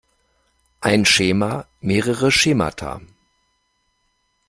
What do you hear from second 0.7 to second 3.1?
Ein Schema, mehrere Schemata.